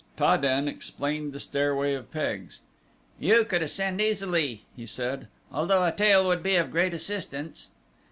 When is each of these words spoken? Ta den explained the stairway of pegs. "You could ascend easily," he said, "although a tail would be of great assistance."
Ta 0.17 0.35
den 0.35 0.67
explained 0.67 1.31
the 1.31 1.39
stairway 1.39 1.93
of 1.93 2.09
pegs. 2.09 2.61
"You 3.19 3.45
could 3.45 3.61
ascend 3.61 4.01
easily," 4.01 4.63
he 4.75 4.87
said, 4.87 5.27
"although 5.53 5.83
a 5.85 5.91
tail 5.91 6.25
would 6.25 6.41
be 6.41 6.55
of 6.55 6.71
great 6.71 6.95
assistance." 6.95 7.67